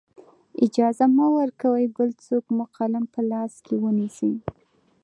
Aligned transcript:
اجازه 0.65 1.05
مه 1.17 1.25
ورکوئ 1.37 1.85
بل 1.97 2.09
څوک 2.25 2.45
مو 2.55 2.63
قلم 2.77 3.05
په 3.13 3.21
لاس 3.31 3.53
کې 3.65 3.75
ونیسي. 3.83 4.33